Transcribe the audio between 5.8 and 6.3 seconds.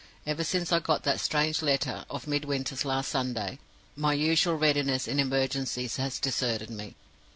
has